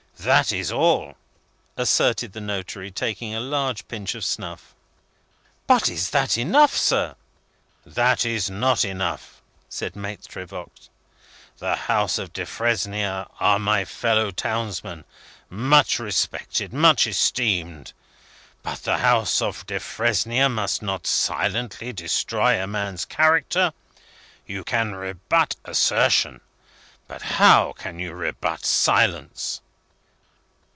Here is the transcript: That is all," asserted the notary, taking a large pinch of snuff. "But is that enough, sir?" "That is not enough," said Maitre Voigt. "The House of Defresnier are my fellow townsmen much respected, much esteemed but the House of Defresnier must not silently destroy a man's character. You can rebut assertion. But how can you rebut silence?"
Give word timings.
That 0.25 0.51
is 0.51 0.71
all," 0.71 1.15
asserted 1.75 2.33
the 2.33 2.41
notary, 2.41 2.91
taking 2.91 3.33
a 3.33 3.39
large 3.39 3.87
pinch 3.87 4.13
of 4.13 4.23
snuff. 4.23 4.75
"But 5.65 5.89
is 5.89 6.11
that 6.11 6.37
enough, 6.37 6.77
sir?" 6.77 7.15
"That 7.87 8.23
is 8.23 8.47
not 8.47 8.85
enough," 8.85 9.41
said 9.67 9.95
Maitre 9.95 10.45
Voigt. 10.45 10.89
"The 11.57 11.75
House 11.75 12.19
of 12.19 12.33
Defresnier 12.33 13.25
are 13.39 13.57
my 13.57 13.83
fellow 13.83 14.29
townsmen 14.29 15.05
much 15.49 15.97
respected, 15.97 16.71
much 16.71 17.07
esteemed 17.07 17.91
but 18.61 18.83
the 18.83 18.97
House 18.99 19.41
of 19.41 19.65
Defresnier 19.65 20.49
must 20.49 20.83
not 20.83 21.07
silently 21.07 21.91
destroy 21.93 22.61
a 22.61 22.67
man's 22.67 23.05
character. 23.05 23.73
You 24.45 24.63
can 24.63 24.93
rebut 24.93 25.55
assertion. 25.65 26.41
But 27.07 27.23
how 27.23 27.73
can 27.73 27.97
you 27.97 28.13
rebut 28.13 28.65
silence?" 28.67 29.61